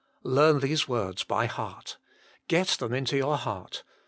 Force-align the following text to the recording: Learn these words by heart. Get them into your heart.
Learn 0.23 0.61
these 0.61 0.87
words 0.87 1.23
by 1.23 1.45
heart. 1.45 1.97
Get 2.47 2.69
them 2.69 2.91
into 2.91 3.17
your 3.17 3.37
heart. 3.37 3.83